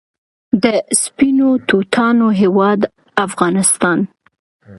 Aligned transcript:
د 0.63 0.65
سپینو 1.01 1.49
توتانو 1.69 2.27
هیواد 2.41 2.79
افغانستان. 3.25 3.99